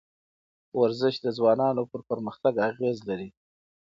[0.79, 3.29] ورزش د ځوانانو پر پرمختګ اغېز لري.